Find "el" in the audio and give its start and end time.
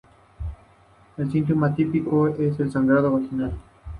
1.19-1.29, 2.59-2.71